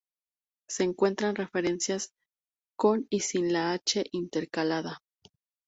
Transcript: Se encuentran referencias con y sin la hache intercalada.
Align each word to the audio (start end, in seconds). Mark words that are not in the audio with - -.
Se 0.67 0.83
encuentran 0.83 1.35
referencias 1.35 2.11
con 2.75 3.05
y 3.11 3.19
sin 3.19 3.53
la 3.53 3.71
hache 3.71 4.05
intercalada. 4.13 4.99